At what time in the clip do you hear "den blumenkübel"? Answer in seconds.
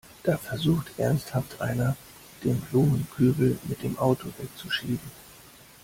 2.43-3.59